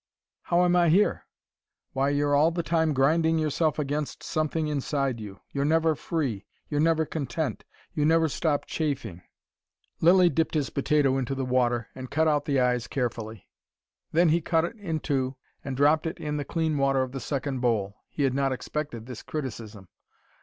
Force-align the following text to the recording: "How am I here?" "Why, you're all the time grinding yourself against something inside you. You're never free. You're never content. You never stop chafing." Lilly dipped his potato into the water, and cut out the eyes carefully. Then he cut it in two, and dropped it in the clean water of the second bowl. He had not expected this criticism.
"How 0.41 0.63
am 0.65 0.75
I 0.75 0.89
here?" 0.89 1.27
"Why, 1.93 2.09
you're 2.09 2.33
all 2.33 2.49
the 2.49 2.63
time 2.63 2.91
grinding 2.95 3.37
yourself 3.37 3.77
against 3.77 4.23
something 4.23 4.67
inside 4.67 5.19
you. 5.19 5.41
You're 5.51 5.63
never 5.63 5.93
free. 5.93 6.47
You're 6.69 6.79
never 6.79 7.05
content. 7.05 7.65
You 7.93 8.03
never 8.03 8.27
stop 8.27 8.65
chafing." 8.65 9.21
Lilly 9.99 10.27
dipped 10.27 10.55
his 10.55 10.71
potato 10.71 11.19
into 11.19 11.35
the 11.35 11.45
water, 11.45 11.89
and 11.93 12.09
cut 12.09 12.27
out 12.27 12.45
the 12.45 12.59
eyes 12.59 12.87
carefully. 12.87 13.47
Then 14.11 14.29
he 14.29 14.41
cut 14.41 14.65
it 14.65 14.75
in 14.77 15.01
two, 15.01 15.35
and 15.63 15.77
dropped 15.77 16.07
it 16.07 16.17
in 16.19 16.37
the 16.37 16.45
clean 16.45 16.79
water 16.79 17.03
of 17.03 17.11
the 17.11 17.19
second 17.19 17.59
bowl. 17.59 17.97
He 18.09 18.23
had 18.23 18.33
not 18.33 18.51
expected 18.51 19.05
this 19.05 19.21
criticism. 19.21 19.87